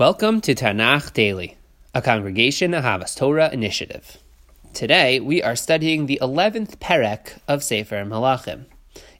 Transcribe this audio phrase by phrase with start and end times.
[0.00, 1.58] Welcome to Tanakh Daily,
[1.94, 4.16] a Congregation Ahavas Torah initiative.
[4.72, 8.64] Today we are studying the 11th Perek of Sefer Malachim.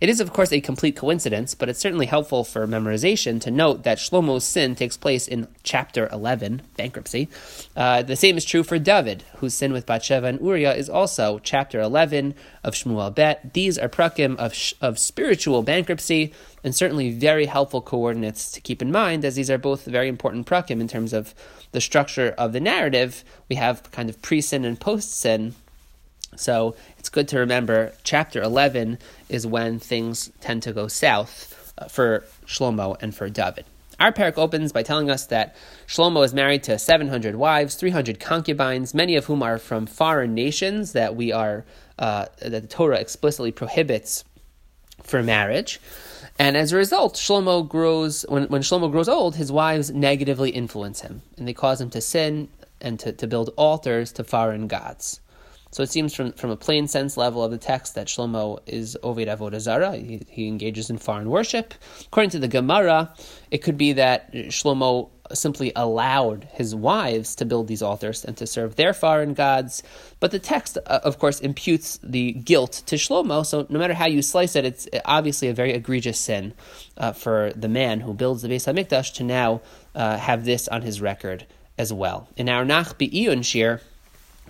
[0.01, 3.83] It is, of course, a complete coincidence, but it's certainly helpful for memorization to note
[3.85, 7.29] that Shlomo's sin takes place in chapter 11, bankruptcy.
[7.77, 11.39] Uh, the same is true for David, whose sin with Bathsheba and Uriah is also
[11.39, 13.53] chapter 11 of Shmuel Bet.
[13.53, 16.33] These are prakim of, of spiritual bankruptcy,
[16.65, 20.47] and certainly very helpful coordinates to keep in mind, as these are both very important
[20.47, 21.35] prakim in terms of
[21.73, 23.23] the structure of the narrative.
[23.51, 25.55] We have kind of pre sin and post sin
[26.37, 28.99] so it's good to remember chapter 11
[29.29, 33.65] is when things tend to go south uh, for Shlomo and for David.
[33.99, 35.55] Our Perek opens by telling us that
[35.87, 40.93] Shlomo is married to 700 wives, 300 concubines, many of whom are from foreign nations
[40.93, 41.67] that we are
[41.99, 44.25] uh, that the Torah explicitly prohibits
[45.03, 45.81] for marriage.
[46.39, 51.03] And as a result, Shlomo grows when, when Shlomo grows old, his wives negatively influence
[51.03, 52.49] him, and they cause him to sin
[52.81, 55.21] and to, to build altars to foreign gods.
[55.71, 58.97] So it seems from, from a plain sense level of the text that Shlomo is
[59.03, 59.97] Oved Avodah Zarah.
[59.97, 61.75] He, he engages in foreign worship.
[62.07, 63.15] According to the Gemara,
[63.51, 68.47] it could be that Shlomo simply allowed his wives to build these altars and to
[68.47, 69.83] serve their foreign gods.
[70.19, 73.47] But the text, uh, of course, imputes the guilt to Shlomo.
[73.47, 76.53] So no matter how you slice it, it's obviously a very egregious sin
[76.97, 79.61] uh, for the man who builds the Beis Hamikdash to now
[79.95, 81.47] uh, have this on his record
[81.79, 82.29] as well.
[82.37, 83.81] In our Nach Be'iyun shiur,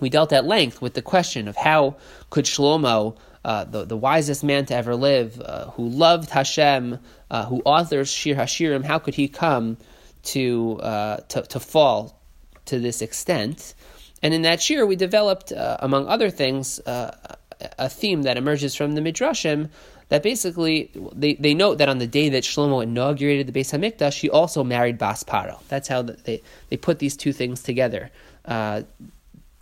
[0.00, 1.96] we dealt at length with the question of how
[2.30, 6.98] could Shlomo, uh, the, the wisest man to ever live, uh, who loved Hashem,
[7.30, 9.76] uh, who authors Shir Hashirim, how could he come
[10.24, 12.20] to, uh, to, to fall
[12.66, 13.74] to this extent?
[14.22, 17.36] And in that shiur, we developed, uh, among other things, uh,
[17.78, 19.70] a theme that emerges from the Midrashim
[20.08, 24.20] that basically they, they note that on the day that Shlomo inaugurated the Beis Hamikdash,
[24.20, 25.60] he also married Bas Paro.
[25.68, 28.10] That's how they, they put these two things together.
[28.44, 28.82] Uh,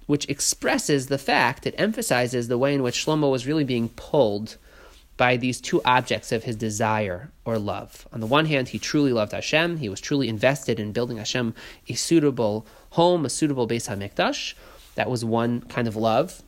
[0.09, 4.57] which expresses the fact, it emphasizes the way in which Shlomo was really being pulled
[5.19, 8.09] by these two objects of his desire or love.
[8.11, 9.77] On the one hand, he truly loved Hashem.
[9.77, 11.55] He was truly invested in building Hashem
[11.91, 14.55] a suitable home, a suitable Beis HaMikdash.
[14.95, 16.43] That was one kind of love.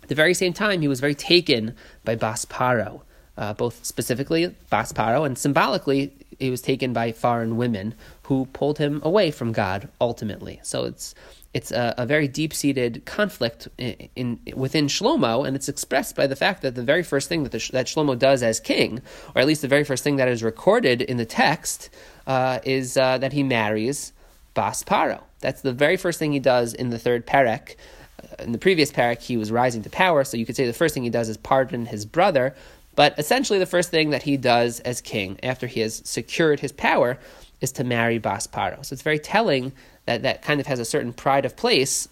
[0.00, 1.74] At the very same time, he was very taken
[2.04, 3.00] by Bas Paro,
[3.36, 8.78] uh, both specifically Bas Paro and symbolically, he was taken by foreign women who pulled
[8.78, 10.60] him away from God ultimately.
[10.62, 11.14] So it's
[11.54, 16.26] it's a, a very deep seated conflict in, in, within Shlomo, and it's expressed by
[16.26, 19.02] the fact that the very first thing that, the, that Shlomo does as king,
[19.34, 21.90] or at least the very first thing that is recorded in the text,
[22.26, 24.12] uh, is uh, that he marries
[24.54, 25.22] Bas Paro.
[25.40, 27.76] That's the very first thing he does in the third Perek.
[28.22, 30.72] Uh, in the previous Perek, he was rising to power, so you could say the
[30.72, 32.54] first thing he does is pardon his brother.
[32.94, 36.72] But essentially, the first thing that he does as king, after he has secured his
[36.72, 37.18] power,
[37.62, 38.84] is to marry Bas Paro.
[38.84, 39.72] So it's very telling
[40.04, 42.08] that, that kind of has a certain pride of place.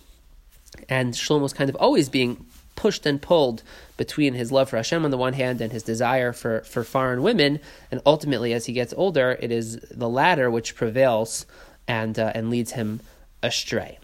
[0.89, 2.47] And Shlomo's kind of always being
[2.77, 3.63] pushed and pulled
[3.97, 7.23] between his love for Hashem on the one hand and his desire for, for foreign
[7.23, 7.59] women.
[7.91, 11.45] And ultimately, as he gets older, it is the latter which prevails
[11.87, 13.01] and, uh, and leads him
[13.43, 13.99] astray.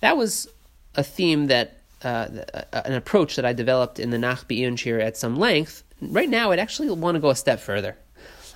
[0.00, 0.48] That was
[0.96, 2.28] a theme that, uh,
[2.72, 5.84] an approach that I developed in the Nach Be'iyun at some length.
[6.02, 7.96] Right now, I'd actually want to go a step further.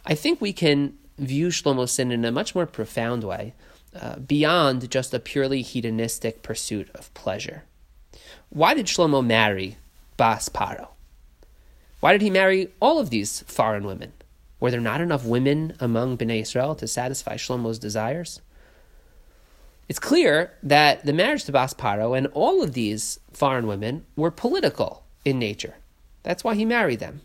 [0.04, 3.54] I think we can view Shlomo's sin in a much more profound way.
[3.94, 7.62] Uh, beyond just a purely hedonistic pursuit of pleasure.
[8.50, 9.76] Why did Shlomo marry
[10.16, 10.88] Bas Paro?
[12.00, 14.12] Why did he marry all of these foreign women?
[14.58, 18.40] Were there not enough women among Bnei Israel to satisfy Shlomo's desires?
[19.88, 24.30] It's clear that the marriage to Bas Paro and all of these foreign women were
[24.32, 25.76] political in nature.
[26.24, 27.20] That's why he married them.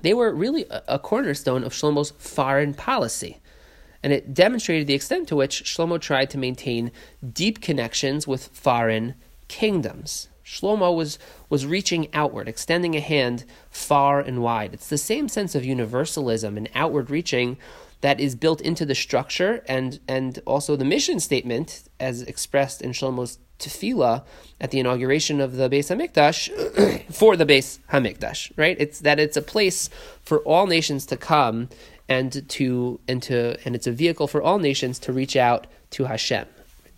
[0.00, 3.42] They were really a cornerstone of Shlomo's foreign policy
[4.02, 6.90] and it demonstrated the extent to which Shlomo tried to maintain
[7.32, 9.14] deep connections with foreign
[9.48, 10.28] kingdoms.
[10.44, 14.74] Shlomo was, was reaching outward, extending a hand far and wide.
[14.74, 17.58] It's the same sense of universalism and outward reaching
[18.00, 22.90] that is built into the structure and, and also the mission statement as expressed in
[22.90, 24.24] Shlomo's tefillah
[24.60, 28.76] at the inauguration of the Beis Hamikdash for the Beis Hamikdash, right?
[28.78, 29.88] It's that it's a place
[30.22, 31.68] for all nations to come
[32.08, 36.04] and to and to and it's a vehicle for all nations to reach out to
[36.04, 36.46] Hashem.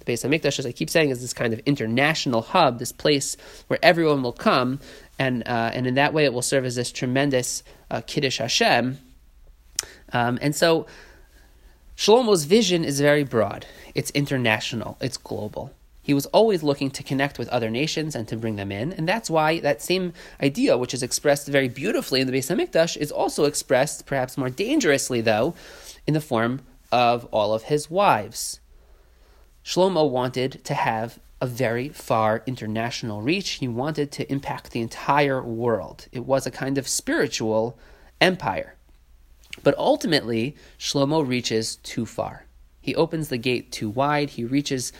[0.00, 3.36] The Beis Hamikdash, as I keep saying, is this kind of international hub, this place
[3.68, 4.80] where everyone will come,
[5.18, 8.98] and uh, and in that way it will serve as this tremendous uh, kiddush Hashem.
[10.12, 10.86] Um, and so,
[11.96, 13.66] Shlomo's vision is very broad.
[13.94, 14.96] It's international.
[15.00, 15.72] It's global.
[16.04, 19.08] He was always looking to connect with other nations and to bring them in, and
[19.08, 20.12] that's why that same
[20.42, 24.50] idea, which is expressed very beautifully in the Beis Hamikdash, is also expressed, perhaps more
[24.50, 25.54] dangerously though,
[26.06, 26.60] in the form
[26.92, 28.60] of all of his wives.
[29.64, 33.52] Shlomo wanted to have a very far international reach.
[33.52, 36.06] He wanted to impact the entire world.
[36.12, 37.78] It was a kind of spiritual
[38.20, 38.74] empire.
[39.62, 42.44] But ultimately, Shlomo reaches too far.
[42.82, 44.30] He opens the gate too wide.
[44.30, 44.92] He reaches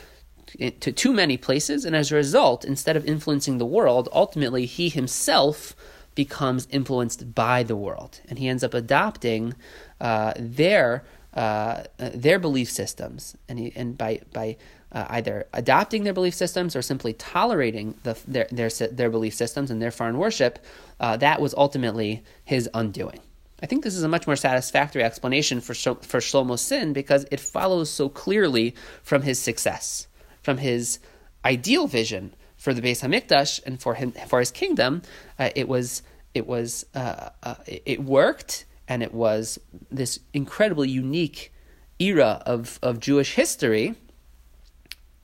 [0.80, 4.88] to too many places, and as a result, instead of influencing the world, ultimately he
[4.88, 5.74] himself
[6.14, 9.54] becomes influenced by the world, and he ends up adopting
[10.00, 11.04] uh, their
[11.34, 14.56] uh, their belief systems, and he, and by by
[14.92, 19.70] uh, either adopting their belief systems or simply tolerating the, their, their their belief systems
[19.70, 20.64] and their foreign worship,
[21.00, 23.20] uh, that was ultimately his undoing.
[23.62, 27.40] I think this is a much more satisfactory explanation for for Shlomo's sin because it
[27.40, 30.06] follows so clearly from his success
[30.44, 31.00] from his
[31.44, 35.02] ideal vision for the Beis Hamikdash and for him for his kingdom,
[35.38, 36.02] uh, it was
[36.34, 39.58] it was uh, uh, it worked, and it was
[39.90, 41.52] this incredibly unique
[41.98, 43.94] era of of Jewish history.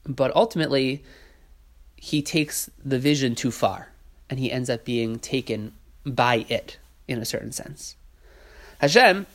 [0.05, 1.05] But ultimately,
[1.97, 3.93] he takes the vision too far,
[4.29, 5.73] and he ends up being taken
[6.05, 7.97] by it in a certain sense.
[8.79, 9.27] Hashem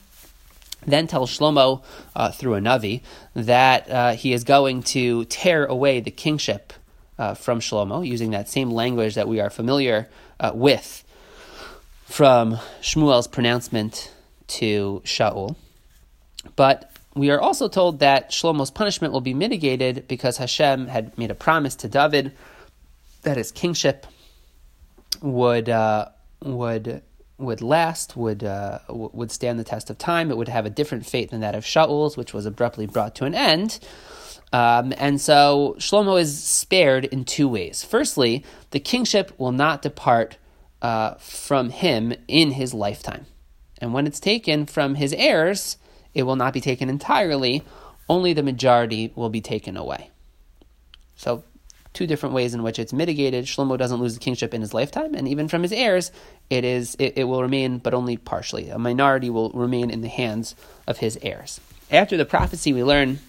[0.86, 1.84] then tells Shlomo
[2.16, 3.02] uh, through a Navi
[3.34, 6.74] that uh, he is going to tear away the kingship
[7.18, 10.10] uh, from Shlomo, using that same language that we are familiar
[10.40, 11.04] uh, with
[12.06, 14.12] from Shmuel's pronouncement
[14.48, 15.56] to Shaul.
[16.56, 21.32] But we are also told that Shlomo's punishment will be mitigated because Hashem had made
[21.32, 22.34] a promise to David
[23.24, 24.06] that his kingship
[25.22, 26.10] would uh,
[26.44, 27.02] would
[27.38, 30.32] would last, would uh, would stand the test of time.
[30.32, 33.26] It would have a different fate than that of Shaul's, which was abruptly brought to
[33.26, 33.80] an end.
[34.54, 37.84] Um, and so Shlomo is spared in two ways.
[37.84, 40.38] Firstly, the kingship will not depart
[40.82, 43.26] uh, from him in his lifetime,
[43.82, 45.78] and when it's taken from his heirs,
[46.14, 47.64] it will not be taken entirely.
[48.08, 50.12] Only the majority will be taken away.
[51.16, 51.44] So
[51.96, 53.46] two different ways in which it's mitigated.
[53.46, 56.12] Shlomo doesn't lose the kingship in his lifetime, and even from his heirs,
[56.50, 58.70] it is it, it will remain, but only partially.
[58.70, 60.54] A minority will remain in the hands
[60.86, 61.60] of his heirs.
[61.90, 63.20] After the prophecy, we learn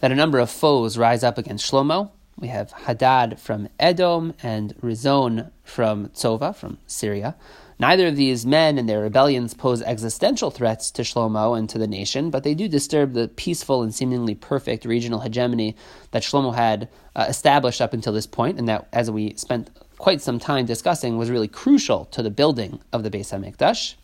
[0.00, 2.10] that a number of foes rise up against Shlomo.
[2.36, 7.36] We have Hadad from Edom and Rezon from Tzova, from Syria.
[7.78, 11.86] Neither of these men and their rebellions pose existential threats to Shlomo and to the
[11.86, 15.76] nation, but they do disturb the peaceful and seemingly perfect regional hegemony
[16.12, 20.20] that Shlomo had uh, established up until this point, and that, as we spent quite
[20.20, 23.94] some time discussing, was really crucial to the building of the Beis Hamikdash.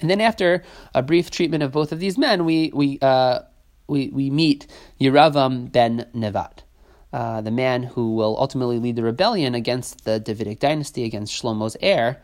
[0.00, 0.62] And then, after
[0.94, 3.40] a brief treatment of both of these men, we we uh,
[3.88, 4.66] we, we meet
[5.00, 6.65] Yeravam ben Nevat.
[7.12, 11.76] Uh, the man who will ultimately lead the rebellion against the Davidic dynasty, against Shlomo's
[11.80, 12.20] heir,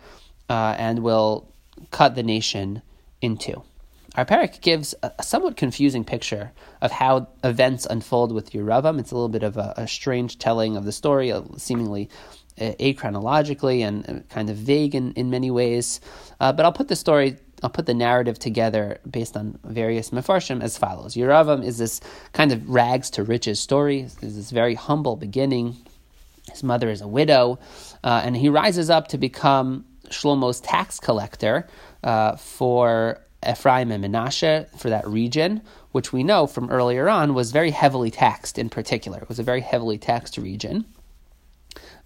[0.50, 1.49] uh, and will
[1.90, 2.82] cut the nation
[3.20, 3.62] in two.
[4.14, 6.52] Our Perek gives a somewhat confusing picture
[6.82, 9.00] of how events unfold with Yeravam.
[9.00, 12.11] It's a little bit of a, a strange telling of the story, uh, seemingly
[12.61, 16.00] uh, achronologically and uh, kind of vague in, in many ways.
[16.40, 20.62] Uh, but I'll put the story, I'll put the narrative together based on various mefarshim
[20.62, 21.14] as follows.
[21.14, 22.00] Yeravam is this
[22.32, 24.09] kind of rags to riches story.
[24.20, 25.76] There's this very humble beginning.
[26.50, 27.61] His mother is a widow,
[28.03, 31.69] uh, and he rises up to become Shlomo's tax collector
[32.03, 35.62] uh, for Ephraim and Menashe for that region,
[35.93, 39.19] which we know from earlier on was very heavily taxed in particular.
[39.19, 40.85] It was a very heavily taxed region.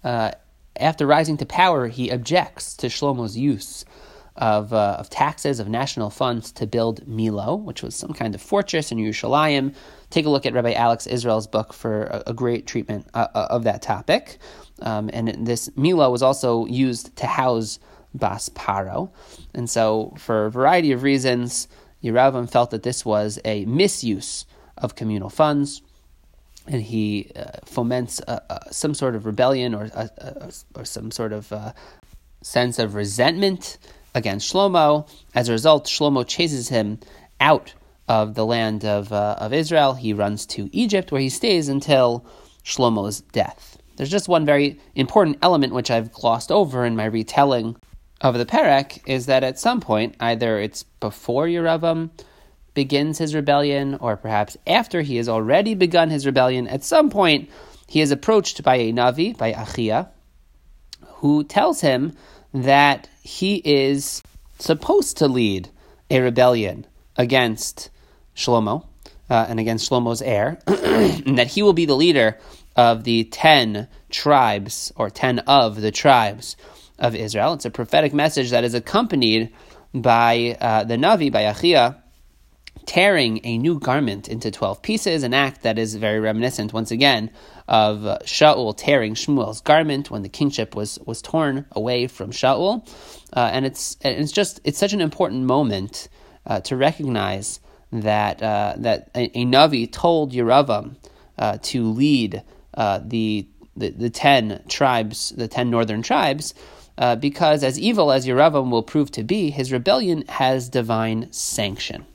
[0.03, 0.31] Uh,
[0.79, 3.85] after rising to power, he objects to Shlomo's use
[4.37, 8.41] of, uh, of taxes, of national funds to build Milo, which was some kind of
[8.41, 9.75] fortress in Yerushalayim.
[10.09, 13.47] Take a look at Rabbi Alex Israel's book for a, a great treatment uh, uh
[13.49, 14.37] of that topic.
[14.81, 17.79] Um, and this Milo was also used to house
[18.13, 19.11] Bas Paro.
[19.53, 21.67] And so, for a variety of reasons,
[22.03, 24.45] Yeravam felt that this was a misuse
[24.77, 25.81] of communal funds,
[26.67, 31.11] and he uh, foments uh, uh, some sort of rebellion or, uh, uh, or some
[31.11, 31.51] sort of
[32.41, 33.77] sense of resentment
[34.17, 35.07] against Shlomo.
[35.33, 36.99] As a result, Shlomo chases him
[37.39, 37.73] out
[38.07, 39.93] of the land of, uh, of Israel.
[39.93, 42.25] He runs to Egypt, where he stays until
[42.63, 43.77] Shlomo's death.
[43.95, 47.75] There's just one very important element which I've glossed over in my retelling
[48.21, 52.09] of the Perek is that at some point, either it's before Yeravam
[52.73, 57.49] begins his rebellion, or perhaps after he has already begun his rebellion, at some point
[57.87, 60.09] he is approached by a Navi, by Achia,
[61.05, 62.13] who tells him
[62.53, 64.23] that he is
[64.57, 65.69] supposed to lead
[66.09, 67.89] a rebellion against
[68.37, 68.85] Shlomo
[69.29, 72.37] uh, and against Shlomo's heir, and that he will be the leader
[72.77, 76.55] of the ten tribes, or ten of the tribes
[76.97, 77.51] of Israel.
[77.51, 79.53] It's a prophetic message that is accompanied
[79.93, 81.97] by uh, the Navi, by Achia,
[82.87, 87.29] tearing a new garment into 12 pieces, an act that is very reminiscent, once again,
[87.67, 92.87] of uh, Shaul tearing Shmuel's garment when the kingship was, was torn away from Shaul.
[93.33, 96.07] Uh, and it's, it's just, it's such an important moment
[96.45, 97.59] uh, to recognize
[97.91, 100.95] that, uh, that a, a, Navi told Yeravam
[101.37, 102.41] uh, to lead
[102.73, 106.53] uh, the, the, the 10 tribes, the 10 northern tribes,
[107.19, 112.05] because as evil as Yeravam will prove to be, his rebellion has divine sanction.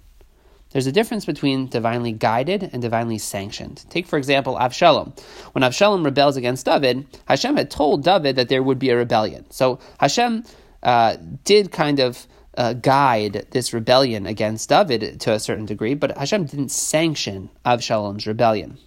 [0.72, 3.84] There's a difference between divinely guided and divinely sanctioned.
[3.90, 5.18] Take, for example, Avshalom.
[5.52, 9.44] When Avshalom rebels against David, Hashem had told David that there would be a rebellion.
[9.50, 10.44] So Hashem
[10.82, 12.26] uh, did kind of
[12.56, 18.26] uh, guide this rebellion against David to a certain degree, but Hashem didn't sanction Avshalom's
[18.26, 18.78] rebellion.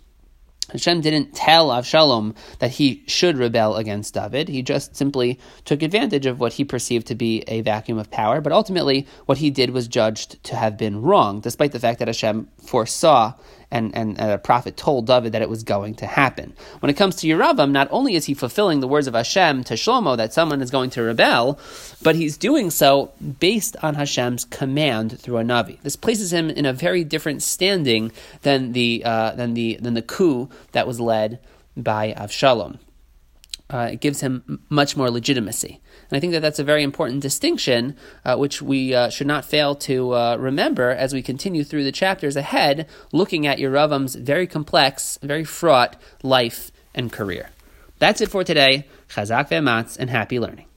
[0.72, 4.48] Hashem didn't tell Avshalom that he should rebel against David.
[4.48, 8.42] He just simply took advantage of what he perceived to be a vacuum of power.
[8.42, 12.08] But ultimately, what he did was judged to have been wrong, despite the fact that
[12.08, 13.34] Hashem foresaw
[13.72, 16.54] and, and a prophet told David that it was going to happen.
[16.80, 19.74] When it comes to Yeravam, not only is he fulfilling the words of Hashem to
[19.74, 21.60] Shlomo that someone is going to rebel,
[22.02, 25.82] but he's doing so based on Hashem's command through a Navi.
[25.82, 30.02] This places him in a very different standing than the, uh, than the, than the
[30.02, 31.40] coup that was led
[31.76, 32.80] by Avshalom.
[33.68, 35.82] Uh, it gives him much more legitimacy.
[36.10, 39.44] And I think that that's a very important distinction, uh, which we uh, should not
[39.44, 44.46] fail to uh, remember as we continue through the chapters ahead, looking at Yeravam's very
[44.46, 47.50] complex, very fraught life and career.
[47.98, 48.88] That's it for today.
[49.10, 50.68] Chazak ve'ematz and happy learning.